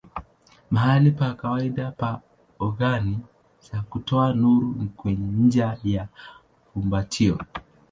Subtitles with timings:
[0.71, 2.21] Mahali pa kawaida pa
[2.67, 3.19] ogani
[3.71, 6.07] za kutoa nuru ni kwenye ncha ya
[6.73, 7.37] fumbatio.